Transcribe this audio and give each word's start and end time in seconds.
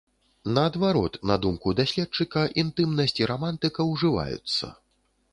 Наадварот, 0.53 1.17
на 1.31 1.35
думку 1.43 1.73
даследчыка, 1.79 2.45
інтымнасць 2.61 3.15
і 3.21 3.27
рамантыка 3.33 3.85
ўжываюцца. 3.91 4.71